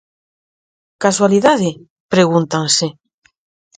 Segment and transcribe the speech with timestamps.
[1.03, 1.69] Casualidade?,
[2.13, 2.87] pregúntanse.